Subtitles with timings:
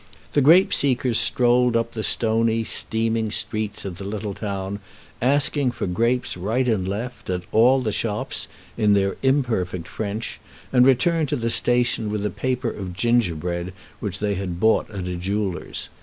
[0.33, 4.79] The grape seekers strolled up the stony, steaming streets of the little town,
[5.21, 10.39] asking for grapes right and left, at all the shops, in their imperfect French,
[10.73, 15.05] and returned to the station with a paper of gingerbread which they had bought at
[15.07, 15.89] a jeweller's.